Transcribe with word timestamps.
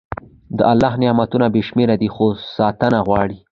د 0.57 0.59
الله 0.71 0.93
نعمتونه 1.03 1.45
بې 1.53 1.61
شمېره 1.67 1.95
دي، 2.01 2.07
خو 2.15 2.25
ساتنه 2.57 2.99
غواړي. 3.07 3.37